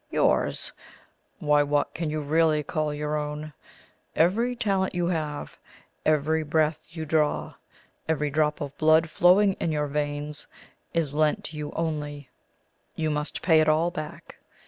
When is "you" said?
2.09-2.21, 4.95-5.05, 6.89-7.05, 11.57-11.71, 12.95-13.11